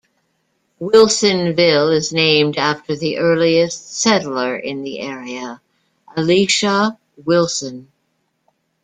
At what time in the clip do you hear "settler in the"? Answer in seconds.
3.99-4.99